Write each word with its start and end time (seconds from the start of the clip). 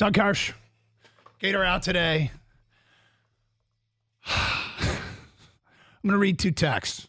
Doug 0.00 0.14
Karsch, 0.14 0.54
Gator 1.40 1.62
out 1.62 1.82
today. 1.82 2.30
I'm 4.24 4.96
going 6.02 6.12
to 6.14 6.16
read 6.16 6.38
two 6.38 6.52
texts. 6.52 7.06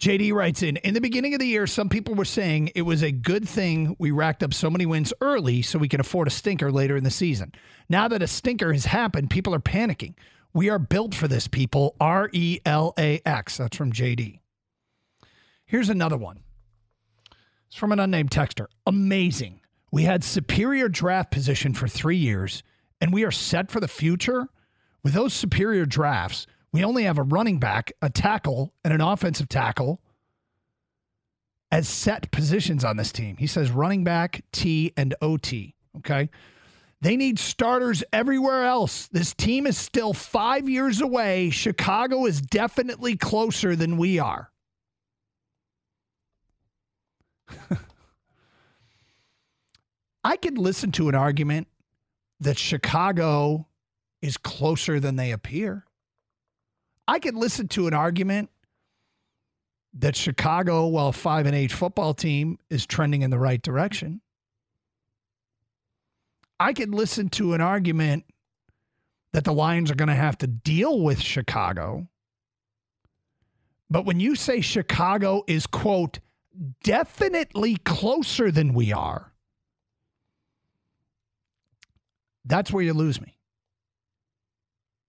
JD 0.00 0.32
writes 0.32 0.64
in 0.64 0.76
In 0.78 0.92
the 0.92 1.00
beginning 1.00 1.34
of 1.34 1.38
the 1.38 1.46
year, 1.46 1.68
some 1.68 1.88
people 1.88 2.16
were 2.16 2.24
saying 2.24 2.72
it 2.74 2.82
was 2.82 3.04
a 3.04 3.12
good 3.12 3.48
thing 3.48 3.94
we 4.00 4.10
racked 4.10 4.42
up 4.42 4.52
so 4.52 4.68
many 4.68 4.86
wins 4.86 5.12
early 5.20 5.62
so 5.62 5.78
we 5.78 5.86
can 5.86 6.00
afford 6.00 6.26
a 6.26 6.32
stinker 6.32 6.72
later 6.72 6.96
in 6.96 7.04
the 7.04 7.12
season. 7.12 7.52
Now 7.88 8.08
that 8.08 8.22
a 8.22 8.26
stinker 8.26 8.72
has 8.72 8.86
happened, 8.86 9.30
people 9.30 9.54
are 9.54 9.60
panicking. 9.60 10.14
We 10.52 10.68
are 10.68 10.80
built 10.80 11.14
for 11.14 11.28
this, 11.28 11.46
people. 11.46 11.94
R 12.00 12.28
E 12.32 12.58
L 12.66 12.92
A 12.98 13.20
X. 13.24 13.58
That's 13.58 13.76
from 13.76 13.92
JD. 13.92 14.40
Here's 15.64 15.90
another 15.90 16.16
one. 16.16 16.40
It's 17.68 17.76
from 17.76 17.92
an 17.92 18.00
unnamed 18.00 18.32
texter. 18.32 18.66
Amazing. 18.84 19.60
We 19.92 20.04
had 20.04 20.24
superior 20.24 20.88
draft 20.88 21.30
position 21.30 21.74
for 21.74 21.86
three 21.86 22.16
years, 22.16 22.62
and 23.00 23.12
we 23.12 23.24
are 23.24 23.30
set 23.30 23.70
for 23.70 23.78
the 23.78 23.86
future. 23.86 24.48
With 25.04 25.12
those 25.12 25.34
superior 25.34 25.84
drafts, 25.84 26.46
we 26.72 26.82
only 26.82 27.04
have 27.04 27.18
a 27.18 27.22
running 27.22 27.58
back, 27.58 27.92
a 28.00 28.08
tackle, 28.08 28.72
and 28.82 28.94
an 28.94 29.02
offensive 29.02 29.50
tackle 29.50 30.00
as 31.70 31.88
set 31.88 32.30
positions 32.30 32.84
on 32.84 32.96
this 32.96 33.12
team. 33.12 33.36
He 33.36 33.46
says 33.46 33.70
running 33.70 34.02
back, 34.02 34.42
T, 34.52 34.92
and 34.96 35.14
OT. 35.20 35.74
Okay. 35.98 36.30
They 37.02 37.16
need 37.16 37.38
starters 37.38 38.02
everywhere 38.12 38.64
else. 38.64 39.08
This 39.08 39.34
team 39.34 39.66
is 39.66 39.76
still 39.76 40.14
five 40.14 40.68
years 40.68 41.00
away. 41.00 41.50
Chicago 41.50 42.26
is 42.26 42.40
definitely 42.40 43.16
closer 43.16 43.76
than 43.76 43.96
we 43.98 44.18
are. 44.20 44.50
I 50.24 50.36
could 50.36 50.58
listen 50.58 50.92
to 50.92 51.08
an 51.08 51.14
argument 51.14 51.68
that 52.40 52.58
Chicago 52.58 53.66
is 54.20 54.36
closer 54.36 55.00
than 55.00 55.16
they 55.16 55.32
appear. 55.32 55.84
I 57.08 57.18
could 57.18 57.34
listen 57.34 57.68
to 57.68 57.88
an 57.88 57.94
argument 57.94 58.50
that 59.94 60.16
Chicago, 60.16 60.86
while 60.86 61.08
a 61.08 61.12
five 61.12 61.46
and 61.46 61.54
eight 61.54 61.72
football 61.72 62.14
team, 62.14 62.58
is 62.70 62.86
trending 62.86 63.22
in 63.22 63.30
the 63.30 63.38
right 63.38 63.60
direction. 63.60 64.20
I 66.58 66.72
could 66.72 66.94
listen 66.94 67.28
to 67.30 67.54
an 67.54 67.60
argument 67.60 68.24
that 69.32 69.44
the 69.44 69.52
Lions 69.52 69.90
are 69.90 69.96
going 69.96 70.08
to 70.08 70.14
have 70.14 70.38
to 70.38 70.46
deal 70.46 71.00
with 71.00 71.20
Chicago. 71.20 72.06
But 73.90 74.06
when 74.06 74.20
you 74.20 74.36
say 74.36 74.60
Chicago 74.60 75.42
is, 75.46 75.66
quote, 75.66 76.20
definitely 76.84 77.76
closer 77.76 78.50
than 78.50 78.74
we 78.74 78.92
are, 78.92 79.31
that's 82.44 82.72
where 82.72 82.82
you 82.82 82.92
lose 82.92 83.20
me. 83.20 83.36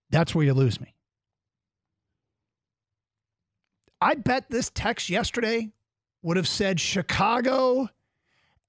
That's 0.10 0.36
where 0.36 0.46
you 0.46 0.54
lose 0.54 0.80
me. 0.80 0.94
I 4.00 4.16
bet 4.16 4.50
this 4.50 4.70
text 4.74 5.10
yesterday 5.10 5.72
would 6.22 6.38
have 6.38 6.48
said 6.48 6.80
Chicago 6.80 7.90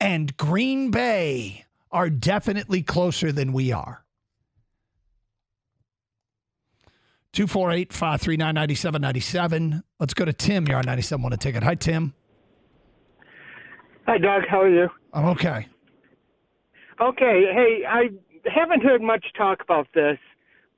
and 0.00 0.36
Green 0.36 0.90
Bay 0.90 1.64
are 1.90 2.08
definitely 2.08 2.82
closer 2.82 3.32
than 3.32 3.52
we 3.52 3.72
are. 3.72 4.04
248 7.32 7.92
539 7.92 8.54
9797. 8.54 9.82
Let's 9.98 10.14
go 10.14 10.24
to 10.24 10.32
Tim. 10.32 10.66
You're 10.68 10.78
on 10.78 10.84
97. 10.86 11.20
Want 11.20 11.40
take 11.40 11.56
it. 11.56 11.64
Hi, 11.64 11.74
Tim. 11.74 12.14
Hi, 14.06 14.18
Doug. 14.18 14.42
How 14.48 14.60
are 14.62 14.68
you? 14.68 14.88
I'm 15.12 15.24
okay. 15.30 15.66
Okay. 17.00 17.44
Hey, 17.52 17.84
I 17.88 18.10
haven't 18.46 18.82
heard 18.82 19.02
much 19.02 19.26
talk 19.36 19.62
about 19.62 19.88
this, 19.94 20.18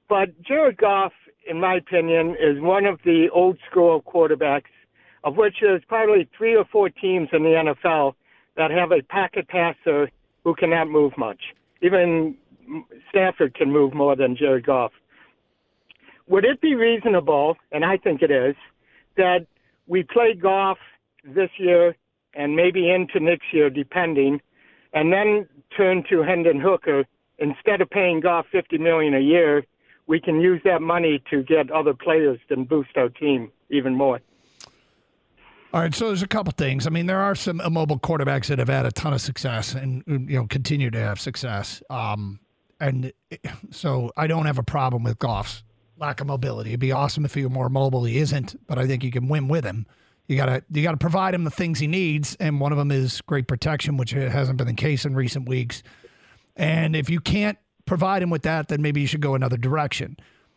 but 0.09 0.41
Jared 0.43 0.77
Goff, 0.77 1.13
in 1.49 1.61
my 1.61 1.77
opinion, 1.77 2.37
is 2.41 2.61
one 2.61 2.87
of 2.87 3.01
the 3.05 3.29
old 3.33 3.59
school 3.71 4.03
quarterbacks, 4.03 4.73
of 5.25 5.37
which 5.37 5.57
there's 5.61 5.83
probably 5.89 6.29
three 6.37 6.57
or 6.57 6.65
four 6.71 6.89
teams 6.89 7.29
in 7.33 7.43
the 7.43 7.75
NFL 7.85 8.15
that 8.57 8.71
have 8.71 8.93
a 8.93 9.03
pocket 9.03 9.49
passer 9.49 10.11
who 10.45 10.55
cannot 10.55 10.89
move 10.89 11.13
much. 11.19 11.41
Even 11.83 12.37
Stafford 13.11 13.55
can 13.55 13.71
move 13.71 13.95
more 13.95 14.17
than 14.17 14.37
Jared 14.37 14.67
Goff. 14.67 14.93
Would 16.29 16.45
it 16.45 16.61
be 16.61 16.75
reasonable, 16.75 17.57
and 17.73 17.85
I 17.85 17.97
think 17.97 18.23
it 18.23 18.31
is, 18.31 18.57
that 19.17 19.47
we 19.87 20.03
play 20.03 20.35
Goff 20.35 20.79
this 21.25 21.51
year 21.59 21.97
and 22.35 22.55
maybe 22.55 22.91
into 22.91 23.21
next 23.21 23.53
year, 23.53 23.71
depending, 23.71 24.41
and 24.93 25.13
then 25.13 25.49
turn 25.77 26.05
to 26.11 26.23
Hendon 26.23 26.61
Hooker 26.61 27.05
instead 27.39 27.81
of 27.81 27.91
paying 27.91 28.21
Goff 28.21 28.47
fifty 28.51 28.79
million 28.79 29.15
a 29.15 29.21
year? 29.21 29.65
We 30.09 30.21
can 30.21 30.41
use 30.41 30.61
that 30.65 30.83
money 30.83 31.21
to 31.31 31.43
get 31.43 31.69
other 31.73 31.93
players 31.93 32.39
and 32.49 32.69
boost 32.69 32.91
our 32.97 33.09
team 33.09 33.51
even 33.71 33.97
more. 33.97 34.21
All 35.75 35.81
right, 35.81 35.95
so 35.95 36.07
there's 36.07 36.23
a 36.23 36.29
couple 36.29 36.53
things. 36.57 36.87
I 36.87 36.91
mean, 36.91 37.07
there 37.07 37.21
are 37.21 37.35
some 37.35 37.61
immobile 37.61 37.99
quarterbacks 37.99 38.47
that 38.47 38.59
have 38.61 38.69
had 38.69 38.87
a 38.87 38.93
ton 38.93 39.13
of 39.13 39.21
success 39.21 39.75
and 39.75 40.05
you 40.07 40.39
know 40.39 40.47
continue 40.47 40.91
to 40.91 40.99
have 40.99 41.21
success. 41.21 41.83
Um, 41.91 42.39
and 42.81 43.13
so 43.71 44.13
I 44.17 44.27
don't 44.27 44.47
have 44.47 44.59
a 44.59 44.63
problem 44.63 45.03
with 45.03 45.19
Goff's 45.19 45.65
lack 45.99 46.21
of 46.21 46.27
mobility. 46.27 46.71
It'd 46.71 46.81
be 46.81 46.93
awesome 46.93 47.25
if 47.25 47.35
he 47.35 47.43
were 47.43 47.51
more 47.51 47.69
mobile. 47.69 48.05
He 48.05 48.19
isn't, 48.19 48.59
but 48.67 48.79
I 48.79 48.87
think 48.87 49.03
you 49.03 49.11
can 49.11 49.29
win 49.29 49.49
with 49.49 49.65
him. 49.65 49.87
You 50.29 50.37
gotta 50.37 50.63
you 50.73 50.83
gotta 50.83 50.97
provide 50.97 51.35
him 51.35 51.45
the 51.45 51.51
things 51.51 51.79
he 51.79 51.87
needs, 51.87 52.37
and 52.41 52.61
one 52.61 52.73
of 52.73 52.79
them 52.79 52.91
is 52.91 53.21
great 53.23 53.47
protection, 53.47 53.97
which 53.97 54.11
hasn't 54.11 54.59
been 54.59 54.67
the 54.67 54.75
case 54.75 55.05
in 55.05 55.15
recent 55.15 55.49
weeks. 55.49 55.83
And 56.57 56.97
if 56.97 57.11
you 57.11 57.21
can't 57.21 57.59
provide 57.85 58.23
him 58.23 58.31
with 58.31 58.43
that, 58.43 58.69
then 58.69 58.83
maybe 58.83 59.01
you 59.01 59.07
should 59.07 59.21
go 59.21 59.35
another 59.35 59.57
direction. 59.57 60.17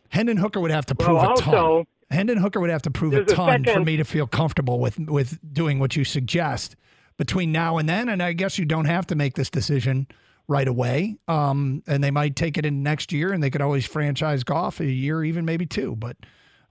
Hendon 0.09 0.37
Hooker 0.37 0.59
would 0.59 0.71
have 0.71 0.85
to 0.87 0.95
prove 0.95 1.17
Well, 1.17 1.33
a 1.33 1.35
ton. 1.35 1.55
also, 1.55 1.87
Hendon 2.09 2.37
Hooker 2.37 2.59
would 2.59 2.69
have 2.71 2.81
to 2.83 2.91
prove 2.91 3.13
a 3.13 3.17
there's 3.17 3.31
a 3.31 3.35
ton 3.35 3.63
for 3.65 3.81
me 3.81 3.97
to 3.97 4.03
feel 4.03 4.25
comfortable 4.25 4.79
with 4.79 4.97
with 4.99 5.37
doing 5.53 5.77
what 5.77 5.95
you 5.95 6.03
suggest 6.03 6.75
between 7.17 7.51
now 7.51 7.77
and 7.77 7.87
then. 7.87 8.09
And 8.09 8.23
I 8.23 8.33
guess 8.33 8.57
you 8.57 8.65
don't 8.65 8.85
have 8.85 9.05
to 9.07 9.15
make 9.15 9.35
this 9.35 9.49
decision 9.49 10.07
right 10.47 10.67
away. 10.67 11.17
Um, 11.27 11.83
and 11.85 12.03
they 12.03 12.09
might 12.09 12.35
take 12.35 12.57
it 12.57 12.65
in 12.65 12.81
next 12.81 13.11
year, 13.11 13.31
and 13.31 13.43
they 13.43 13.51
could 13.51 13.61
always 13.61 13.85
franchise 13.85 14.43
Goff 14.43 14.79
a 14.79 14.85
year, 14.85 15.23
even 15.23 15.45
maybe 15.45 15.67
two. 15.67 15.95
But 15.95 16.17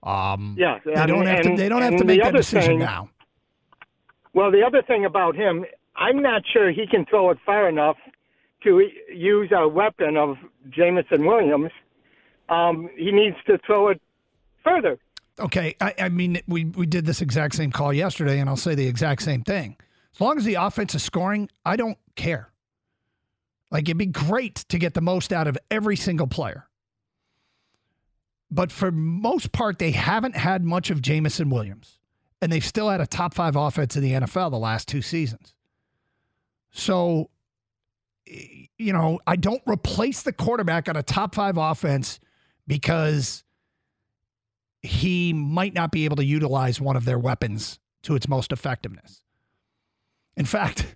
um, 0.03 0.55
Yeah, 0.59 0.79
they 0.83 1.05
don't 1.05 1.25
have 1.25 1.43
to. 1.43 1.55
They 1.55 1.69
don't 1.69 1.83
have 1.83 1.95
to 1.97 2.03
make 2.03 2.21
that 2.21 2.33
decision 2.33 2.71
thing- 2.73 2.79
now. 2.79 3.09
Well, 4.33 4.51
the 4.51 4.63
other 4.63 4.81
thing 4.81 5.05
about 5.05 5.35
him, 5.35 5.65
I'm 5.95 6.21
not 6.21 6.43
sure 6.51 6.71
he 6.71 6.85
can 6.87 7.05
throw 7.05 7.31
it 7.31 7.37
far 7.45 7.67
enough 7.69 7.97
to 8.63 8.89
use 9.13 9.49
a 9.55 9.67
weapon 9.67 10.17
of 10.17 10.37
Jameson 10.69 11.25
Williams. 11.25 11.71
Um, 12.49 12.89
he 12.97 13.11
needs 13.11 13.37
to 13.47 13.57
throw 13.65 13.89
it 13.89 14.01
further. 14.63 14.97
Okay, 15.39 15.75
I, 15.79 15.93
I 15.99 16.09
mean, 16.09 16.41
we 16.47 16.65
we 16.65 16.85
did 16.85 17.05
this 17.05 17.21
exact 17.21 17.55
same 17.55 17.71
call 17.71 17.93
yesterday, 17.93 18.39
and 18.39 18.49
I'll 18.49 18.57
say 18.57 18.75
the 18.75 18.87
exact 18.87 19.21
same 19.21 19.41
thing. 19.43 19.77
As 20.13 20.19
long 20.19 20.37
as 20.37 20.43
the 20.43 20.55
offense 20.55 20.95
is 20.95 21.03
scoring, 21.03 21.49
I 21.65 21.77
don't 21.77 21.97
care. 22.15 22.51
Like 23.71 23.83
it'd 23.83 23.97
be 23.97 24.07
great 24.07 24.55
to 24.69 24.77
get 24.77 24.95
the 24.95 25.01
most 25.01 25.31
out 25.31 25.47
of 25.47 25.57
every 25.71 25.95
single 25.95 26.27
player. 26.27 26.67
But 28.51 28.71
for 28.71 28.91
most 28.91 29.51
part, 29.51 29.77
they 29.77 29.91
haven't 29.91 30.35
had 30.35 30.63
much 30.63 30.89
of 30.89 31.01
Jameson 31.01 31.49
Williams, 31.49 31.99
and 32.41 32.51
they've 32.51 32.65
still 32.65 32.89
had 32.89 32.99
a 32.99 33.07
top 33.07 33.33
five 33.33 33.55
offense 33.55 33.95
in 33.95 34.01
the 34.01 34.13
NFL 34.13 34.51
the 34.51 34.57
last 34.57 34.87
two 34.87 35.01
seasons. 35.01 35.53
So 36.71 37.29
you 38.77 38.93
know, 38.93 39.19
I 39.27 39.35
don't 39.35 39.61
replace 39.65 40.21
the 40.21 40.33
quarterback 40.33 40.87
on 40.87 40.95
a 40.95 41.03
top 41.03 41.35
five 41.35 41.57
offense 41.57 42.19
because 42.67 43.43
he 44.81 45.33
might 45.33 45.73
not 45.73 45.91
be 45.91 46.05
able 46.05 46.15
to 46.17 46.25
utilize 46.25 46.79
one 46.79 46.95
of 46.95 47.05
their 47.05 47.19
weapons 47.19 47.79
to 48.03 48.15
its 48.15 48.27
most 48.27 48.51
effectiveness. 48.51 49.21
In 50.37 50.45
fact, 50.45 50.95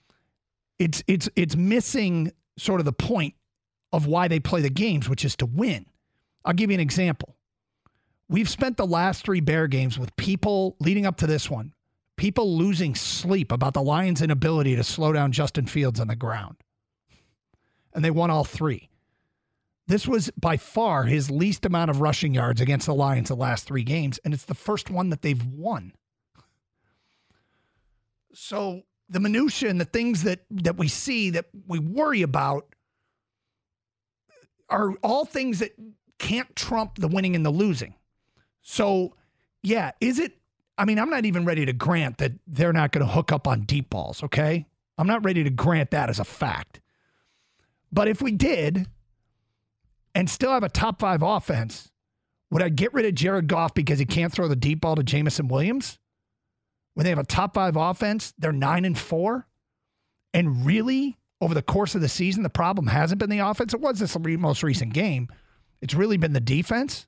it's 0.78 1.02
it's 1.06 1.28
it's 1.36 1.56
missing 1.56 2.32
sort 2.58 2.80
of 2.80 2.84
the 2.84 2.92
point 2.92 3.34
of 3.92 4.06
why 4.06 4.28
they 4.28 4.40
play 4.40 4.60
the 4.60 4.70
games, 4.70 5.08
which 5.08 5.24
is 5.24 5.36
to 5.36 5.46
win. 5.46 5.86
I'll 6.44 6.52
give 6.52 6.70
you 6.70 6.74
an 6.74 6.80
example. 6.80 7.36
We've 8.28 8.48
spent 8.48 8.76
the 8.76 8.86
last 8.86 9.24
three 9.24 9.40
Bear 9.40 9.68
games 9.68 9.98
with 9.98 10.14
people 10.16 10.76
leading 10.80 11.06
up 11.06 11.16
to 11.18 11.26
this 11.26 11.48
one, 11.48 11.72
people 12.16 12.56
losing 12.56 12.94
sleep 12.94 13.52
about 13.52 13.74
the 13.74 13.82
Lions' 13.82 14.22
inability 14.22 14.76
to 14.76 14.84
slow 14.84 15.12
down 15.12 15.32
Justin 15.32 15.66
Fields 15.66 16.00
on 16.00 16.08
the 16.08 16.16
ground. 16.16 16.56
And 17.94 18.04
they 18.04 18.10
won 18.10 18.30
all 18.30 18.44
three. 18.44 18.90
This 19.86 20.06
was 20.06 20.30
by 20.36 20.56
far 20.56 21.04
his 21.04 21.30
least 21.30 21.64
amount 21.64 21.90
of 21.90 22.00
rushing 22.00 22.34
yards 22.34 22.60
against 22.60 22.86
the 22.86 22.94
Lions 22.94 23.28
the 23.28 23.36
last 23.36 23.66
three 23.66 23.84
games, 23.84 24.18
and 24.24 24.34
it's 24.34 24.44
the 24.44 24.54
first 24.54 24.90
one 24.90 25.10
that 25.10 25.22
they've 25.22 25.44
won. 25.46 25.92
So 28.34 28.82
the 29.08 29.20
minutia 29.20 29.70
and 29.70 29.80
the 29.80 29.84
things 29.84 30.24
that 30.24 30.40
that 30.50 30.76
we 30.76 30.88
see 30.88 31.30
that 31.30 31.46
we 31.66 31.78
worry 31.78 32.22
about 32.22 32.74
are 34.68 34.92
all 35.02 35.24
things 35.24 35.60
that 35.60 35.72
can't 36.18 36.54
trump 36.56 36.96
the 36.98 37.08
winning 37.08 37.36
and 37.36 37.46
the 37.46 37.50
losing. 37.50 37.94
So, 38.62 39.14
yeah, 39.62 39.92
is 40.00 40.18
it? 40.18 40.36
I 40.78 40.84
mean, 40.84 40.98
I'm 40.98 41.10
not 41.10 41.24
even 41.24 41.44
ready 41.44 41.64
to 41.66 41.72
grant 41.72 42.18
that 42.18 42.32
they're 42.46 42.72
not 42.72 42.92
going 42.92 43.06
to 43.06 43.12
hook 43.12 43.32
up 43.32 43.48
on 43.48 43.62
deep 43.62 43.90
balls, 43.90 44.22
okay? 44.22 44.66
I'm 44.98 45.06
not 45.06 45.24
ready 45.24 45.42
to 45.44 45.50
grant 45.50 45.90
that 45.92 46.10
as 46.10 46.18
a 46.18 46.24
fact. 46.24 46.80
But 47.92 48.08
if 48.08 48.20
we 48.20 48.32
did 48.32 48.86
and 50.14 50.28
still 50.28 50.50
have 50.50 50.62
a 50.62 50.68
top 50.68 51.00
five 51.00 51.22
offense, 51.22 51.90
would 52.50 52.62
I 52.62 52.68
get 52.68 52.92
rid 52.92 53.06
of 53.06 53.14
Jared 53.14 53.48
Goff 53.48 53.74
because 53.74 53.98
he 53.98 54.04
can't 54.04 54.32
throw 54.32 54.48
the 54.48 54.56
deep 54.56 54.80
ball 54.80 54.96
to 54.96 55.02
Jameson 55.02 55.48
Williams? 55.48 55.98
When 56.94 57.04
they 57.04 57.10
have 57.10 57.18
a 57.18 57.24
top 57.24 57.54
five 57.54 57.76
offense, 57.76 58.32
they're 58.38 58.52
nine 58.52 58.84
and 58.84 58.98
four. 58.98 59.46
And 60.32 60.64
really, 60.64 61.18
over 61.40 61.54
the 61.54 61.62
course 61.62 61.94
of 61.94 62.00
the 62.00 62.08
season, 62.08 62.42
the 62.42 62.50
problem 62.50 62.86
hasn't 62.86 63.18
been 63.18 63.30
the 63.30 63.38
offense. 63.38 63.74
It 63.74 63.80
was 63.80 63.98
this 63.98 64.16
most 64.18 64.62
recent 64.62 64.92
game. 64.92 65.28
It's 65.80 65.94
really 65.94 66.16
been 66.16 66.32
the 66.32 66.40
defense. 66.40 67.06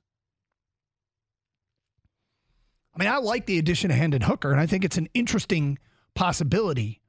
I 2.99 3.03
mean, 3.03 3.13
I 3.13 3.17
like 3.17 3.45
the 3.45 3.59
addition 3.59 3.91
of 3.91 3.97
Hendon 3.97 4.21
Hooker, 4.21 4.51
and 4.51 4.59
I 4.59 4.65
think 4.65 4.83
it's 4.83 4.97
an 4.97 5.07
interesting 5.13 5.79
possibility. 6.15 6.99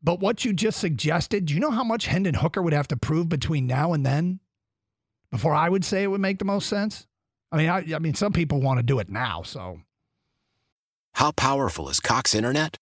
But 0.00 0.20
what 0.20 0.44
you 0.44 0.52
just 0.52 0.78
suggested, 0.78 1.46
do 1.46 1.54
you 1.54 1.60
know 1.60 1.72
how 1.72 1.82
much 1.82 2.06
Hendon 2.06 2.34
Hooker 2.34 2.62
would 2.62 2.72
have 2.72 2.86
to 2.88 2.96
prove 2.96 3.28
between 3.28 3.66
now 3.66 3.92
and 3.92 4.06
then 4.06 4.38
before 5.32 5.54
I 5.54 5.68
would 5.68 5.84
say 5.84 6.04
it 6.04 6.06
would 6.06 6.20
make 6.20 6.38
the 6.38 6.44
most 6.44 6.68
sense? 6.68 7.08
I 7.50 7.56
mean, 7.56 7.68
I, 7.68 7.84
I 7.96 7.98
mean, 7.98 8.14
some 8.14 8.32
people 8.32 8.60
want 8.60 8.78
to 8.78 8.84
do 8.84 9.00
it 9.00 9.08
now, 9.08 9.42
so. 9.42 9.80
How 11.14 11.32
powerful 11.32 11.88
is 11.88 11.98
Cox 11.98 12.32
Internet? 12.32 12.76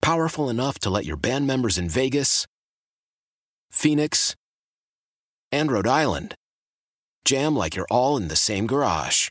Powerful 0.00 0.48
enough 0.48 0.78
to 0.80 0.90
let 0.90 1.04
your 1.04 1.16
band 1.16 1.48
members 1.48 1.78
in 1.78 1.88
Vegas, 1.88 2.46
Phoenix, 3.70 4.36
and 5.50 5.72
Rhode 5.72 5.88
Island 5.88 6.36
jam 7.24 7.56
like 7.56 7.74
you're 7.74 7.88
all 7.90 8.16
in 8.16 8.28
the 8.28 8.36
same 8.36 8.68
garage. 8.68 9.30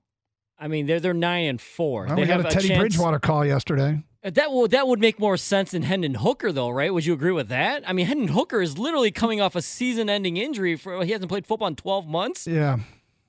I 0.61 0.67
mean, 0.67 0.85
they're 0.85 0.99
they're 0.99 1.13
nine 1.13 1.45
and 1.49 1.59
four. 1.59 2.05
Well, 2.05 2.15
they 2.15 2.21
we 2.21 2.27
got 2.27 2.39
a 2.39 2.43
Teddy 2.43 2.67
chance- 2.69 2.79
Bridgewater 2.79 3.19
call 3.19 3.45
yesterday. 3.45 4.03
Uh, 4.23 4.29
That 4.29 4.51
would 4.51 4.71
that 4.71 4.87
would 4.87 4.99
make 4.99 5.19
more 5.19 5.35
sense 5.35 5.71
than 5.71 5.81
Hendon 5.81 6.13
Hooker, 6.13 6.51
though, 6.51 6.69
right? 6.69 6.93
Would 6.93 7.05
you 7.05 7.13
agree 7.13 7.31
with 7.31 7.47
that? 7.49 7.83
I 7.89 7.93
mean, 7.93 8.05
Hendon 8.05 8.27
Hooker 8.29 8.61
is 8.61 8.77
literally 8.77 9.09
coming 9.11 9.41
off 9.41 9.55
a 9.55 9.61
season-ending 9.63 10.37
injury. 10.37 10.75
For 10.75 11.03
he 11.03 11.11
hasn't 11.11 11.29
played 11.29 11.47
football 11.47 11.67
in 11.67 11.75
twelve 11.75 12.05
months. 12.07 12.45
Yeah. 12.45 12.77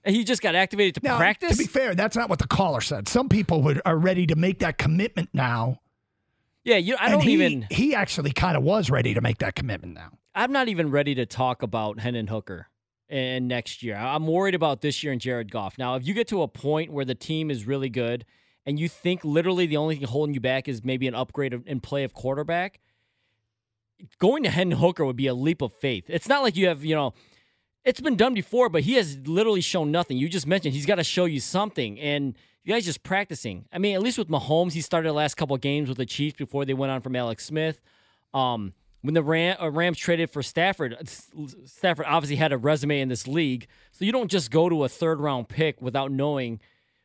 And 0.05 0.17
he 0.17 0.25
just 0.25 0.43
got 0.43 0.55
activated 0.57 0.97
to 0.97 1.01
Now, 1.05 1.17
practice. 1.17 1.53
To 1.53 1.57
be 1.57 1.65
fair, 1.67 1.95
that's 1.95 2.17
not 2.17 2.29
what 2.29 2.41
the 2.41 2.47
caller 2.49 2.81
said. 2.81 3.07
Some 3.09 3.29
people 3.29 3.62
would, 3.62 3.81
are 3.87 3.97
ready 3.97 4.27
to 4.27 4.35
make 4.35 4.59
that 4.59 4.77
commitment 4.77 5.29
now. 5.33 5.79
yeah, 6.65 6.77
you. 6.77 6.97
I 6.99 7.09
don't 7.09 7.23
he, 7.23 7.35
even. 7.35 7.67
He 7.71 7.95
actually 7.95 8.33
kind 8.33 8.57
of 8.57 8.62
was 8.65 8.91
ready 8.91 9.15
to 9.15 9.21
make 9.21 9.39
that 9.39 9.55
commitment 9.55 9.95
now. 9.95 10.11
I'm 10.35 10.51
not 10.53 10.69
even 10.69 10.91
ready 10.91 11.15
to 11.15 11.25
talk 11.25 11.62
about 11.62 12.01
Hendon 12.01 12.27
Hooker 12.27 12.67
and 13.12 13.47
next 13.47 13.83
year. 13.83 13.95
I'm 13.95 14.26
worried 14.26 14.54
about 14.54 14.81
this 14.81 15.02
year 15.02 15.12
and 15.12 15.21
Jared 15.21 15.52
Goff. 15.52 15.76
Now, 15.76 15.97
if 15.97 16.07
you 16.07 16.14
get 16.14 16.28
to 16.28 16.40
a 16.40 16.49
point 16.49 16.90
where 16.90 17.04
the 17.04 17.14
team 17.14 17.50
is 17.50 17.66
really 17.66 17.90
good 17.90 18.25
and 18.64 18.81
you 18.81 18.88
think 18.88 19.23
literally 19.23 19.66
the 19.66 19.76
only 19.76 19.97
thing 19.97 20.09
holding 20.09 20.35
you 20.35 20.40
back 20.40 20.66
is 20.66 20.83
maybe 20.83 21.07
an 21.07 21.14
upgrade 21.14 21.52
in 21.66 21.81
play 21.81 22.04
of 22.04 22.14
quarterback, 22.14 22.81
going 24.19 24.42
to 24.45 24.50
Hendon 24.50 24.78
Hooker 24.78 25.04
would 25.04 25.16
be 25.16 25.26
a 25.26 25.35
leap 25.35 25.61
of 25.61 25.75
faith. 25.75 26.04
It's 26.09 26.26
not 26.26 26.42
like 26.42 26.57
you 26.57 26.69
have, 26.69 26.87
you 26.87 26.95
know, 26.95 27.12
it's 27.85 28.00
been 28.00 28.16
done 28.16 28.33
before, 28.33 28.71
but 28.71 28.83
he 28.83 28.95
has 28.95 29.19
literally 29.26 29.61
shown 29.61 29.90
nothing. 29.92 30.16
You 30.16 30.31
just 30.31 30.47
mentioned 30.47 30.75
he's 30.75 30.87
got 30.87 30.95
to 30.95 31.04
show 31.04 31.26
you 31.26 31.40
something, 31.40 31.99
and 32.00 32.35
you 32.64 32.73
guys 32.73 32.85
just 32.85 33.02
practicing. 33.02 33.66
I 33.73 33.78
mean, 33.78 33.95
at 33.95 34.02
least 34.02 34.19
with 34.19 34.28
Mahomes, 34.28 34.73
he 34.73 34.81
started 34.81 35.09
the 35.09 35.14
last 35.14 35.35
couple 35.35 35.57
games 35.57 35.88
with 35.88 35.99
the 35.99 36.07
Chiefs 36.07 36.37
before 36.37 36.64
they 36.64 36.75
went 36.75 36.92
on 36.92 37.00
from 37.00 37.16
Alex 37.16 37.45
Smith. 37.45 37.81
Um, 38.33 38.73
when 39.02 39.14
the 39.14 39.23
Ram, 39.23 39.56
uh, 39.61 39.71
Rams 39.71 39.99
traded 39.99 40.30
for 40.30 40.42
Stafford, 40.42 40.97
Stafford 41.66 42.06
obviously 42.09 42.37
had 42.37 42.52
a 42.52 42.59
resume 42.59 43.00
in 43.00 43.09
this 43.09 43.26
league, 43.28 43.66
so 43.90 44.04
you 44.04 44.12
don't 44.12 44.30
just 44.30 44.50
go 44.50 44.68
to 44.68 44.85
a 44.85 44.88
third 44.88 45.21
round 45.21 45.49
pick 45.49 45.82
without 45.82 46.11
knowing 46.11 46.61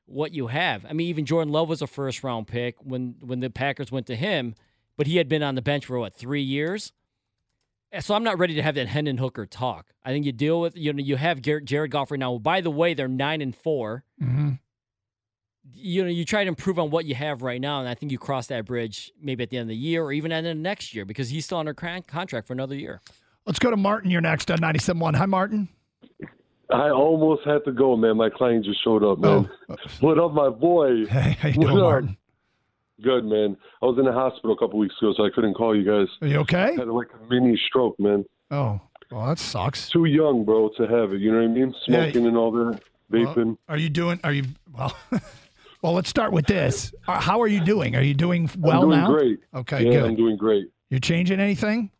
what 0.06 0.32
you 0.34 0.48
have. 0.48 0.86
I 0.86 0.94
mean, 0.94 1.08
even 1.08 1.25
Jordan 1.25 1.51
Love 1.51 1.68
was 1.68 1.82
a 1.82 1.88
first 1.88 2.24
round 2.24 2.48
pick 2.48 2.75
when 2.82 3.16
when 3.20 3.39
the 3.39 3.50
Packers 3.50 3.92
went 3.92 4.08
to 4.08 4.16
him, 4.16 4.56
but 4.96 5.08
he 5.08 5.18
had 5.18 5.27
been 5.27 5.44
on 5.44 5.56
the 5.56 5.62
bench 5.62 5.86
for 5.86 6.00
what 6.00 6.13
three 6.13 6.42
years. 6.42 6.94
So 8.00 8.16
I'm 8.16 8.24
not 8.24 8.38
ready 8.38 8.54
to 8.56 8.62
have 8.62 8.75
that 8.75 8.88
Hendon 8.88 9.18
Hooker 9.18 9.46
talk. 9.46 9.94
I 10.04 10.12
think 10.12 10.25
you 10.25 10.32
deal 10.32 10.60
with 10.62 10.77
you 10.77 10.94
know 10.94 11.01
you 11.01 11.16
have 11.16 11.42
Jared 11.42 11.92
Goff 11.92 12.12
right 12.12 12.20
now. 12.20 12.38
By 12.38 12.62
the 12.62 12.70
way, 12.72 12.94
they're 12.94 13.08
nine 13.08 13.42
and 13.42 13.56
4 13.56 14.04
Mm-hmm. 14.22 14.50
You 15.74 16.04
know, 16.04 16.10
you 16.10 16.26
try 16.26 16.44
to 16.44 16.48
improve 16.48 16.80
on 16.80 16.90
what 16.90 17.06
you 17.06 17.16
have 17.16 17.42
right 17.42 17.60
now, 17.60 17.80
and 17.80 17.90
I 17.90 17.94
think 17.94 18.12
you 18.12 18.18
cross 18.18 18.48
that 18.48 18.66
bridge 18.66 19.12
maybe 19.22 19.44
at 19.44 19.50
the 19.50 19.58
end 19.58 19.64
of 19.64 19.70
the 19.70 19.76
year 19.76 20.04
or 20.04 20.12
even 20.12 20.32
at 20.32 20.42
the 20.42 20.50
end 20.50 20.60
of 20.60 20.64
next 20.64 20.94
year 20.94 21.06
because 21.06 21.30
he's 21.30 21.46
still 21.46 21.58
under 21.58 21.74
contract 21.74 22.48
for 22.48 22.54
another 22.54 22.76
year. 22.76 23.02
Let's 23.46 23.60
go 23.60 23.72
to 23.72 23.78
Martin. 23.78 24.12
You're 24.12 24.22
next 24.22 24.52
on 24.52 24.60
97.1. 24.60 25.16
Hi, 25.16 25.26
Martin. 25.26 25.70
I 26.70 26.90
almost 26.90 27.44
had 27.46 27.64
to 27.66 27.72
go, 27.72 27.96
man. 27.96 28.18
My 28.18 28.30
client 28.30 28.66
just 28.66 28.84
showed 28.84 29.04
up, 29.04 29.20
man. 29.20 29.50
Oh. 29.70 29.76
What 30.02 30.20
up, 30.20 30.34
my 30.34 30.50
boy? 30.50 31.06
Hey, 31.10 31.38
how 31.40 31.48
you 31.48 31.56
doing, 31.56 31.78
Martin? 31.78 32.18
Good, 33.02 33.24
man. 33.26 33.56
I 33.82 33.86
was 33.86 33.98
in 34.00 34.06
the 34.06 34.12
hospital 34.12 34.54
a 34.54 34.58
couple 34.58 34.80
weeks 34.80 34.96
ago, 35.02 35.14
so 35.16 35.26
I 35.26 35.30
couldn't 35.34 35.54
call 35.54 35.76
you 35.76 35.86
guys. 35.86 36.08
Are 36.22 36.28
you 36.28 36.40
okay? 36.40 36.74
I 36.76 36.80
had 36.80 36.88
like 36.88 37.08
a 37.14 37.34
mini 37.34 37.60
stroke, 37.68 37.98
man. 38.00 38.26
Oh, 38.52 38.82
well, 39.12 39.28
that 39.28 39.40
sucks. 39.40 39.90
Too 39.90 40.06
young, 40.06 40.44
bro, 40.44 40.70
to 40.78 40.88
have 40.88 41.14
it. 41.14 41.22
You 41.22 41.32
know 41.32 41.38
what 41.38 41.46
I 41.46 41.48
mean? 41.48 41.74
Smoking 41.86 42.24
yeah. 42.24 42.28
and 42.28 42.38
all 42.38 42.52
that, 42.52 42.82
vaping. 43.12 43.46
Well, 43.46 43.58
are 43.70 43.78
you 43.78 43.90
doing? 43.90 44.20
Are 44.24 44.34
you 44.34 44.46
well? 44.76 44.98
well, 45.82 45.94
let's 45.94 46.10
start 46.10 46.32
with 46.32 46.48
this. 46.48 46.94
Uh, 47.08 47.20
how 47.20 47.42
are 47.42 47.48
you 47.48 47.64
doing? 47.64 47.96
Are 47.96 48.02
you 48.02 48.14
doing 48.14 48.50
well 48.58 48.84
I'm 48.84 48.90
doing 48.90 49.00
now? 49.00 49.14
Great. 49.14 49.40
Okay, 49.54 49.86
yeah, 49.86 49.92
good. 49.92 50.04
I'm 50.06 50.16
doing 50.16 50.38
great. 50.38 50.72
You 50.90 51.00
changing 51.00 51.40
anything? 51.40 51.92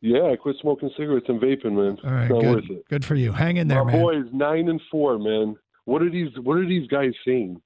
Yeah, 0.00 0.24
I 0.24 0.36
quit 0.36 0.56
smoking 0.60 0.90
cigarettes 0.96 1.26
and 1.28 1.40
vaping, 1.40 1.72
man. 1.72 1.98
All 2.04 2.10
right, 2.10 2.28
good. 2.28 2.82
Good 2.88 3.04
for 3.04 3.16
you. 3.16 3.32
Hang 3.32 3.56
in 3.56 3.68
there, 3.68 3.84
man. 3.84 3.86
My 3.86 3.92
man. 3.92 4.02
boys, 4.02 4.32
nine 4.32 4.68
and 4.68 4.80
four, 4.90 5.18
man. 5.18 5.56
What 5.84 6.02
are 6.02 6.10
these? 6.10 6.30
What 6.42 6.56
are 6.56 6.66
these 6.66 6.86
guys 6.88 7.12
saying? 7.24 7.60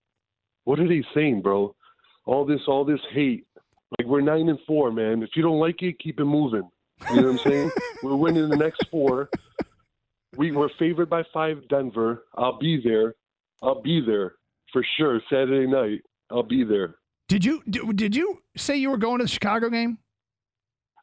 What 0.64 0.80
are 0.80 0.88
they 0.88 1.04
saying, 1.14 1.42
bro? 1.42 1.74
All 2.24 2.44
this, 2.44 2.60
all 2.66 2.84
this 2.84 3.00
hate. 3.12 3.46
Like 3.98 4.06
we're 4.06 4.20
nine 4.20 4.48
and 4.48 4.58
four, 4.66 4.90
man. 4.90 5.22
If 5.22 5.30
you 5.36 5.42
don't 5.42 5.58
like 5.58 5.82
it, 5.82 5.98
keep 5.98 6.18
it 6.18 6.24
moving. 6.24 6.68
You 7.10 7.16
know 7.16 7.32
what 7.32 7.44
I'm 7.44 7.50
saying? 7.50 7.70
we're 8.02 8.16
winning 8.16 8.48
the 8.48 8.56
next 8.56 8.86
four. 8.90 9.28
We 10.36 10.52
were 10.52 10.70
favored 10.78 11.10
by 11.10 11.24
five, 11.34 11.68
Denver. 11.68 12.24
I'll 12.34 12.58
be 12.58 12.80
there. 12.82 13.14
I'll 13.60 13.82
be 13.82 14.00
there 14.00 14.36
for 14.72 14.84
sure. 14.96 15.20
Saturday 15.30 15.66
night, 15.66 16.00
I'll 16.30 16.42
be 16.42 16.64
there. 16.64 16.96
Did 17.28 17.44
you 17.44 17.62
did 17.68 18.14
you 18.16 18.38
say 18.56 18.76
you 18.76 18.90
were 18.90 18.98
going 18.98 19.18
to 19.18 19.24
the 19.24 19.28
Chicago 19.30 19.70
game? 19.70 19.98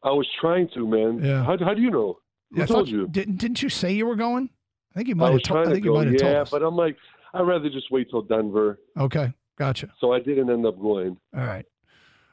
I 0.03 0.11
was 0.11 0.27
trying 0.39 0.69
to, 0.75 0.87
man. 0.87 1.23
Yeah. 1.23 1.43
How, 1.43 1.57
how 1.57 1.73
do 1.73 1.81
you 1.81 1.91
know? 1.91 2.19
Who 2.51 2.57
Yeah, 2.59 2.63
I 2.63 2.67
told 2.67 2.87
you? 2.87 3.07
Didn't 3.07 3.37
didn't 3.37 3.61
you 3.61 3.69
say 3.69 3.91
you 3.93 4.05
were 4.05 4.15
going? 4.15 4.49
I 4.93 4.99
think 4.99 5.09
you 5.09 5.15
might 5.15 5.25
have. 5.27 5.33
was 5.35 5.43
To- 5.43 5.49
trying 5.49 5.61
I 5.63 5.69
to 5.69 5.73
think 5.75 5.85
you 5.85 5.91
go. 5.91 5.97
might 5.97 6.07
have 6.07 6.17
told 6.17 6.31
Yeah, 6.33 6.43
but 6.49 6.63
I'm 6.63 6.75
like, 6.75 6.97
I'd 7.33 7.41
rather 7.41 7.69
just 7.69 7.91
wait 7.91 8.09
till 8.09 8.21
Denver. 8.21 8.79
Okay, 8.99 9.33
gotcha. 9.57 9.91
So 9.99 10.13
I 10.13 10.19
didn't 10.19 10.49
end 10.49 10.65
up 10.65 10.79
going. 10.79 11.17
All 11.35 11.43
right. 11.45 11.65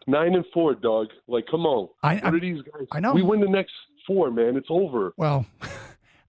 Nine 0.07 0.35
and 0.37 0.45
four, 0.55 0.75
dog. 0.75 1.09
Like, 1.27 1.47
come 1.51 1.67
on. 1.67 1.89
I- 2.03 2.15
what 2.15 2.25
I'm- 2.25 2.35
are 2.35 2.41
these 2.41 2.63
guys? 2.63 2.87
I 2.93 3.01
know. 3.01 3.13
We 3.13 3.23
win 3.23 3.41
the 3.41 3.49
next 3.49 3.73
four, 4.07 4.31
man. 4.31 4.57
It's 4.57 4.69
over. 4.71 5.13
Well, 5.17 5.45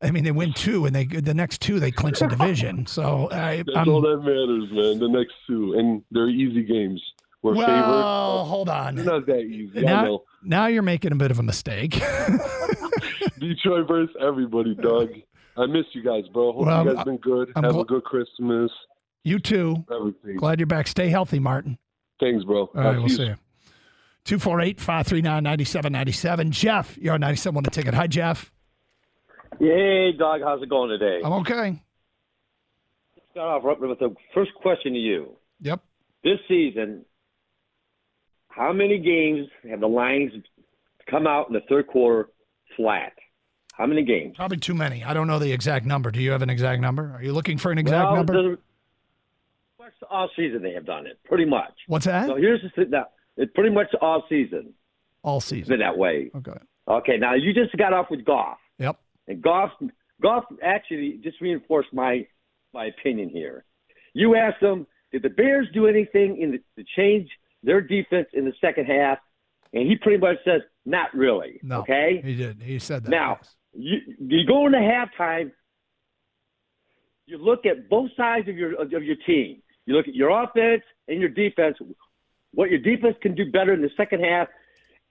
I 0.01 0.12
mean, 0.12 0.24
they 0.24 0.32
win 0.32 0.54
two, 0.54 0.86
and 0.86 0.96
they 0.96 1.06
the 1.06 1.34
next 1.34 1.62
two 1.62 1.80
they 1.80 1.92
clinch 1.92 2.20
the 2.20 2.27
division. 2.27 2.86
So 2.86 3.30
I, 3.32 3.58
That's 3.58 3.77
I'm, 3.77 3.89
all 3.89 4.01
that 4.01 4.18
matters, 4.18 4.70
man. 4.72 5.00
The 5.00 5.10
next 5.10 5.34
two, 5.48 5.74
and 5.77 6.04
they're 6.12 6.30
easy 6.30 6.63
games. 6.63 7.01
We're 7.42 7.56
well, 7.56 7.68
favored. 7.68 8.50
hold 8.50 8.70
on. 8.70 8.96
They're 8.96 9.06
not 9.06 9.25
that 9.27 9.42
easy. 9.42 9.82
Now, 9.82 10.22
now 10.44 10.68
you're 10.68 10.82
making 10.82 11.12
a 11.12 11.16
bit 11.16 11.32
of 11.32 11.39
a 11.39 11.44
mistake. 11.44 11.92
Detroit 13.39 13.88
versus 13.88 14.16
everybody, 14.22 14.75
Doug. 14.75 15.10
I 15.56 15.66
miss 15.66 15.86
you 15.94 16.04
guys, 16.04 16.24
bro. 16.34 16.54
Hope 16.54 16.66
Well, 16.66 16.86
you 16.86 16.94
guys 16.96 17.06
been 17.06 17.18
good. 17.18 17.51
I'm 17.56 17.63
Have 17.63 17.75
gl- 17.75 17.82
a 17.82 17.86
good 17.86 18.04
Christmas. 18.04 18.72
you 19.24 19.39
too. 19.39 19.84
Everything. 19.92 20.38
Glad 20.38 20.60
you're 20.60 20.68
back. 20.68 20.88
Stay 20.88 21.10
healthy, 21.10 21.39
Martin. 21.39 21.77
Thanks, 22.20 22.44
bro. 22.44 22.62
All 22.62 22.70
right, 22.75 22.98
we'll 22.98 23.10
see 23.10 23.25
you. 23.25 23.36
248 24.25 24.80
539 24.80 25.44
9797. 25.44 26.51
Jeff, 26.51 26.98
you're 26.98 27.13
on 27.13 27.22
97 27.22 27.63
to 27.63 27.70
ticket. 27.70 27.94
Hi, 27.94 28.08
Jeff. 28.08 28.51
Hey, 29.59 30.11
dog, 30.17 30.41
how's 30.43 30.61
it 30.61 30.69
going 30.69 30.89
today? 30.89 31.21
I'm 31.23 31.33
okay. 31.33 31.81
Start 33.31 33.63
off 33.63 33.63
right 33.63 33.79
with 33.79 33.99
the 33.99 34.15
first 34.33 34.51
question 34.55 34.93
to 34.93 34.99
you. 34.99 35.35
Yep. 35.61 35.81
This 36.23 36.39
season, 36.47 37.05
how 38.49 38.71
many 38.73 38.99
games 38.99 39.47
have 39.69 39.79
the 39.79 39.87
Lions 39.87 40.31
come 41.09 41.27
out 41.27 41.47
in 41.47 41.53
the 41.53 41.61
third 41.69 41.87
quarter 41.87 42.29
flat? 42.75 43.13
How 43.73 43.85
many 43.85 44.03
games? 44.03 44.35
Probably 44.35 44.57
too 44.57 44.73
many. 44.73 45.03
I 45.03 45.13
don't 45.13 45.27
know 45.27 45.39
the 45.39 45.51
exact 45.51 45.85
number. 45.85 46.11
Do 46.11 46.21
you 46.21 46.31
have 46.31 46.41
an 46.41 46.49
exact 46.49 46.81
number? 46.81 47.13
Are 47.15 47.21
you 47.21 47.33
looking 47.33 47.57
for 47.57 47.71
an 47.71 47.77
exact 47.77 48.11
well, 48.11 48.15
number? 48.15 48.57
all 50.09 50.29
season 50.35 50.61
they 50.61 50.73
have 50.73 50.85
done 50.85 51.05
it. 51.07 51.19
Pretty 51.25 51.45
much. 51.45 51.73
What's 51.87 52.05
that? 52.05 52.27
So 52.27 52.35
here's 52.35 52.61
the 52.61 52.69
thing. 52.69 52.91
Now, 52.91 53.07
it's 53.35 53.51
pretty 53.53 53.73
much 53.73 53.87
all 54.01 54.23
season. 54.29 54.73
All 55.23 55.37
It's 55.37 55.45
season. 55.47 55.69
been 55.69 55.79
that 55.79 55.97
way. 55.97 56.31
Okay. 56.35 56.57
Okay. 56.87 57.17
Now 57.17 57.35
you 57.35 57.53
just 57.53 57.75
got 57.77 57.93
off 57.93 58.07
with 58.09 58.25
Goff. 58.25 58.57
And 59.27 59.41
Goff, 59.41 59.72
Goff 60.22 60.46
actually 60.63 61.19
just 61.24 61.41
reinforced 61.41 61.93
my 61.93 62.25
my 62.74 62.86
opinion 62.86 63.29
here. 63.29 63.65
You 64.13 64.36
asked 64.36 64.62
them, 64.62 64.88
did 65.12 65.24
the 65.24 65.29
Bears 65.29 65.67
do 65.74 65.88
anything 65.88 66.41
in 66.41 66.51
the, 66.51 66.57
to 66.77 66.88
change 66.96 67.29
their 67.63 67.81
defense 67.81 68.27
in 68.34 68.46
the 68.46 68.53
second 68.60 68.86
half? 68.86 69.19
And 69.74 69.88
he 69.88 69.96
pretty 69.96 70.17
much 70.17 70.38
says, 70.46 70.62
not 70.86 71.13
really. 71.13 71.60
No. 71.62 71.81
Okay. 71.81 72.22
He 72.24 72.36
didn't. 72.36 72.62
He 72.62 72.79
said 72.79 73.03
that. 73.03 73.10
Now, 73.10 73.39
yes. 73.41 73.55
you 73.74 74.15
you 74.19 74.46
go 74.46 74.65
into 74.65 74.79
halftime. 74.79 75.51
You 77.25 77.38
look 77.38 77.65
at 77.65 77.89
both 77.89 78.10
sides 78.15 78.48
of 78.48 78.55
your 78.55 78.81
of 78.81 78.91
your 78.91 79.17
team. 79.25 79.62
You 79.86 79.96
look 79.96 80.07
at 80.07 80.15
your 80.15 80.43
offense 80.43 80.84
and 81.07 81.19
your 81.19 81.29
defense. 81.29 81.77
What 82.53 82.69
your 82.69 82.79
defense 82.79 83.17
can 83.22 83.36
do 83.36 83.51
better 83.51 83.74
in 83.74 83.81
the 83.81 83.91
second 83.98 84.24
half, 84.24 84.48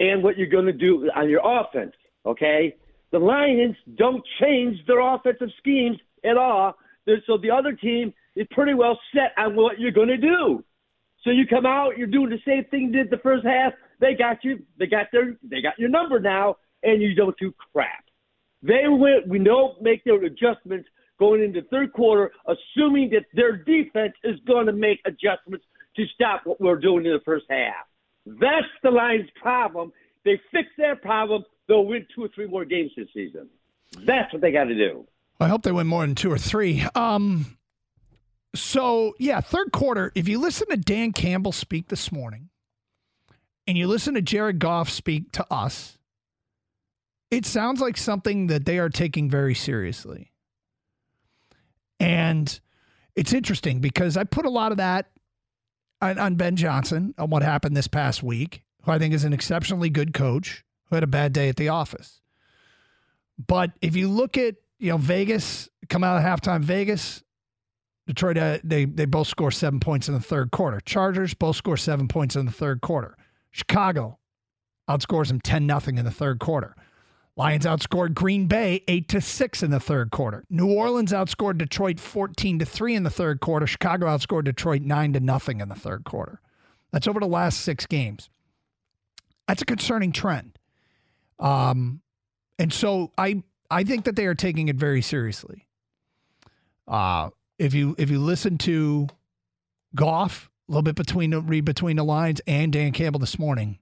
and 0.00 0.22
what 0.22 0.38
you're 0.38 0.48
going 0.48 0.66
to 0.66 0.72
do 0.72 1.10
on 1.14 1.28
your 1.28 1.42
offense. 1.44 1.92
Okay, 2.24 2.74
the 3.16 3.24
Lions 3.24 3.76
don't 3.96 4.22
change 4.42 4.76
their 4.86 5.00
offensive 5.00 5.48
schemes 5.56 5.96
at 6.22 6.36
all. 6.36 6.74
So 7.26 7.38
the 7.38 7.50
other 7.50 7.72
team 7.72 8.12
is 8.34 8.46
pretty 8.50 8.74
well 8.74 9.00
set 9.14 9.32
on 9.38 9.56
what 9.56 9.80
you're 9.80 9.90
going 9.90 10.08
to 10.08 10.18
do. 10.18 10.62
So 11.24 11.30
you 11.30 11.46
come 11.46 11.64
out, 11.64 11.96
you're 11.96 12.08
doing 12.08 12.28
the 12.28 12.38
same 12.46 12.64
thing 12.70 12.82
you 12.82 12.92
did 12.92 13.10
the 13.10 13.16
first 13.22 13.46
half. 13.46 13.72
They 14.00 14.12
got 14.12 14.44
you. 14.44 14.62
They 14.78 14.86
got 14.86 15.06
their. 15.12 15.34
They 15.42 15.62
got 15.62 15.78
your 15.78 15.88
number 15.88 16.20
now, 16.20 16.56
and 16.82 17.00
you 17.00 17.14
don't 17.14 17.34
do 17.38 17.54
crap. 17.72 18.04
They 18.62 18.82
went. 18.86 19.26
We 19.26 19.38
don't 19.38 19.80
make 19.80 20.04
their 20.04 20.22
adjustments 20.22 20.86
going 21.18 21.42
into 21.42 21.62
third 21.70 21.94
quarter, 21.94 22.32
assuming 22.46 23.08
that 23.12 23.24
their 23.32 23.56
defense 23.56 24.12
is 24.24 24.38
going 24.46 24.66
to 24.66 24.74
make 24.74 25.00
adjustments 25.06 25.64
to 25.96 26.04
stop 26.14 26.42
what 26.44 26.60
we're 26.60 26.76
doing 26.76 27.06
in 27.06 27.12
the 27.12 27.22
first 27.24 27.46
half. 27.48 27.86
That's 28.26 28.68
the 28.82 28.90
Lions' 28.90 29.30
problem. 29.40 29.90
They 30.26 30.38
fix 30.52 30.68
that 30.76 31.00
problem, 31.00 31.44
they'll 31.68 31.84
win 31.84 32.06
two 32.14 32.24
or 32.24 32.28
three 32.28 32.46
more 32.46 32.64
games 32.64 32.92
this 32.96 33.08
season. 33.14 33.48
That's 34.04 34.32
what 34.32 34.42
they 34.42 34.52
got 34.52 34.64
to 34.64 34.74
do. 34.74 35.06
I 35.38 35.48
hope 35.48 35.62
they 35.62 35.72
win 35.72 35.86
more 35.86 36.06
than 36.06 36.14
two 36.14 36.32
or 36.32 36.38
three. 36.38 36.84
Um, 36.94 37.58
so 38.54 39.14
yeah, 39.18 39.40
third 39.40 39.72
quarter. 39.72 40.12
If 40.14 40.28
you 40.28 40.40
listen 40.40 40.68
to 40.68 40.76
Dan 40.76 41.12
Campbell 41.12 41.52
speak 41.52 41.88
this 41.88 42.10
morning, 42.10 42.48
and 43.66 43.76
you 43.76 43.88
listen 43.88 44.14
to 44.14 44.22
Jared 44.22 44.58
Goff 44.58 44.88
speak 44.88 45.32
to 45.32 45.46
us, 45.52 45.98
it 47.30 47.44
sounds 47.44 47.80
like 47.80 47.96
something 47.96 48.46
that 48.46 48.64
they 48.64 48.78
are 48.78 48.88
taking 48.88 49.28
very 49.28 49.54
seriously. 49.54 50.32
And 51.98 52.58
it's 53.16 53.32
interesting 53.32 53.80
because 53.80 54.16
I 54.16 54.24
put 54.24 54.46
a 54.46 54.50
lot 54.50 54.70
of 54.70 54.78
that 54.78 55.10
on, 56.00 56.18
on 56.18 56.34
Ben 56.36 56.56
Johnson 56.56 57.14
on 57.18 57.30
what 57.30 57.42
happened 57.42 57.76
this 57.76 57.88
past 57.88 58.22
week, 58.22 58.62
who 58.82 58.92
I 58.92 58.98
think 58.98 59.12
is 59.12 59.24
an 59.24 59.32
exceptionally 59.32 59.90
good 59.90 60.14
coach 60.14 60.64
who 60.88 60.96
had 60.96 61.04
a 61.04 61.08
bad 61.08 61.32
day 61.32 61.48
at 61.48 61.56
the 61.56 61.68
office. 61.68 62.20
But 63.44 63.72
if 63.82 63.96
you 63.96 64.08
look 64.08 64.36
at 64.38 64.56
you 64.78 64.90
know 64.90 64.98
Vegas 64.98 65.68
come 65.88 66.04
out 66.04 66.16
of 66.16 66.22
halftime, 66.22 66.62
Vegas, 66.62 67.22
Detroit, 68.06 68.38
uh, 68.38 68.58
they 68.64 68.84
they 68.84 69.04
both 69.04 69.26
score 69.26 69.50
seven 69.50 69.80
points 69.80 70.08
in 70.08 70.14
the 70.14 70.20
third 70.20 70.50
quarter. 70.50 70.80
Chargers 70.80 71.34
both 71.34 71.56
score 71.56 71.76
seven 71.76 72.08
points 72.08 72.36
in 72.36 72.46
the 72.46 72.52
third 72.52 72.80
quarter. 72.80 73.16
Chicago 73.50 74.18
outscores 74.88 75.28
them 75.28 75.40
ten 75.40 75.66
nothing 75.66 75.98
in 75.98 76.04
the 76.04 76.10
third 76.10 76.38
quarter. 76.38 76.74
Lions 77.38 77.66
outscored 77.66 78.14
Green 78.14 78.46
Bay 78.46 78.82
eight 78.88 79.08
to 79.08 79.20
six 79.20 79.62
in 79.62 79.70
the 79.70 79.80
third 79.80 80.10
quarter. 80.10 80.44
New 80.48 80.72
Orleans 80.72 81.12
outscored 81.12 81.58
Detroit 81.58 82.00
fourteen 82.00 82.58
to 82.58 82.64
three 82.64 82.94
in 82.94 83.02
the 83.02 83.10
third 83.10 83.40
quarter. 83.40 83.66
Chicago 83.66 84.06
outscored 84.06 84.44
Detroit 84.44 84.82
nine 84.82 85.12
to 85.12 85.20
nothing 85.20 85.60
in 85.60 85.68
the 85.68 85.74
third 85.74 86.04
quarter. 86.04 86.40
That's 86.92 87.06
over 87.06 87.20
the 87.20 87.26
last 87.26 87.60
six 87.60 87.84
games. 87.84 88.30
That's 89.46 89.62
a 89.62 89.66
concerning 89.66 90.12
trend. 90.12 90.58
Um, 91.38 92.00
and 92.58 92.72
so 92.72 93.12
I 93.18 93.42
I 93.70 93.84
think 93.84 94.04
that 94.04 94.16
they 94.16 94.26
are 94.26 94.34
taking 94.34 94.68
it 94.68 94.76
very 94.76 95.02
seriously. 95.02 95.66
Uh, 96.86 97.30
if 97.58 97.74
you 97.74 97.94
if 97.98 98.10
you 98.10 98.18
listen 98.18 98.58
to 98.58 99.08
Goff 99.94 100.50
a 100.68 100.72
little 100.72 100.82
bit 100.82 100.94
between 100.94 101.30
the 101.30 101.40
read 101.40 101.64
between 101.64 101.96
the 101.96 102.04
lines 102.04 102.40
and 102.46 102.72
Dan 102.72 102.92
Campbell 102.92 103.20
this 103.20 103.38
morning, 103.38 103.78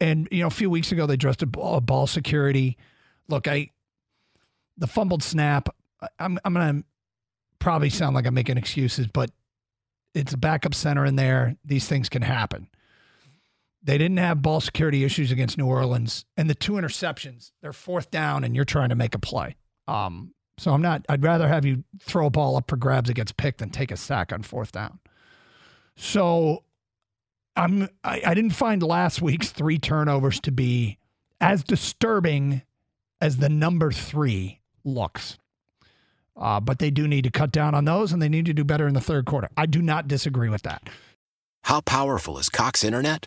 and 0.00 0.28
you 0.30 0.40
know 0.40 0.46
a 0.48 0.50
few 0.50 0.70
weeks 0.70 0.92
ago 0.92 1.06
they 1.06 1.14
addressed 1.14 1.42
a 1.42 1.46
ball, 1.46 1.80
ball 1.80 2.06
security. 2.06 2.76
Look, 3.28 3.48
I 3.48 3.70
the 4.76 4.86
fumbled 4.86 5.22
snap. 5.22 5.68
I'm 6.18 6.38
I'm 6.44 6.54
gonna 6.54 6.84
probably 7.58 7.90
sound 7.90 8.14
like 8.14 8.26
I'm 8.26 8.34
making 8.34 8.58
excuses, 8.58 9.06
but 9.06 9.30
it's 10.14 10.32
a 10.32 10.38
backup 10.38 10.74
center 10.74 11.04
in 11.04 11.16
there. 11.16 11.56
These 11.64 11.88
things 11.88 12.08
can 12.08 12.22
happen. 12.22 12.68
They 13.84 13.98
didn't 13.98 14.16
have 14.16 14.40
ball 14.40 14.60
security 14.60 15.04
issues 15.04 15.30
against 15.30 15.58
New 15.58 15.66
Orleans, 15.66 16.24
and 16.36 16.48
the 16.48 16.54
two 16.54 16.72
interceptions. 16.72 17.52
They're 17.60 17.74
fourth 17.74 18.10
down, 18.10 18.42
and 18.42 18.56
you're 18.56 18.64
trying 18.64 18.88
to 18.88 18.94
make 18.94 19.14
a 19.14 19.18
play. 19.18 19.56
Um, 19.86 20.32
so 20.56 20.72
I'm 20.72 20.80
not. 20.80 21.04
I'd 21.08 21.22
rather 21.22 21.46
have 21.48 21.66
you 21.66 21.84
throw 22.00 22.26
a 22.26 22.30
ball 22.30 22.56
up 22.56 22.70
for 22.70 22.76
grabs 22.76 23.08
that 23.08 23.14
gets 23.14 23.32
picked 23.32 23.58
than 23.58 23.70
take 23.70 23.90
a 23.90 23.96
sack 23.96 24.32
on 24.32 24.42
fourth 24.42 24.72
down. 24.72 25.00
So 25.96 26.64
I'm 27.56 27.88
I, 28.02 28.22
I 28.24 28.34
didn't 28.34 28.52
find 28.52 28.82
last 28.82 29.20
week's 29.20 29.50
three 29.50 29.78
turnovers 29.78 30.40
to 30.40 30.52
be 30.52 30.98
as 31.40 31.62
disturbing 31.62 32.62
as 33.20 33.36
the 33.36 33.48
number 33.48 33.92
three 33.92 34.60
looks. 34.84 35.38
Uh, 36.36 36.58
but 36.58 36.78
they 36.78 36.90
do 36.90 37.06
need 37.06 37.22
to 37.22 37.30
cut 37.30 37.52
down 37.52 37.74
on 37.74 37.84
those 37.84 38.12
and 38.12 38.20
they 38.20 38.28
need 38.28 38.46
to 38.46 38.52
do 38.52 38.64
better 38.64 38.88
in 38.88 38.94
the 38.94 39.00
third 39.00 39.24
quarter. 39.24 39.48
I 39.56 39.66
do 39.66 39.80
not 39.80 40.08
disagree 40.08 40.48
with 40.48 40.62
that. 40.62 40.88
How 41.64 41.80
powerful 41.80 42.38
is 42.38 42.48
Cox 42.48 42.82
Internet? 42.82 43.26